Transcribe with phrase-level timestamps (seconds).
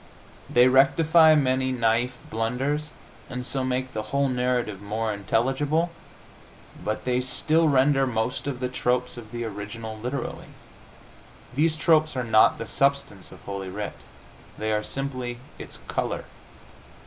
[0.49, 2.89] They rectify many naif blunders
[3.29, 5.91] and so make the whole narrative more intelligible,
[6.83, 10.47] but they still render most of the tropes of the original literally.
[11.53, 13.93] These tropes are not the substance of Holy Writ;
[14.57, 16.25] they are simply its color.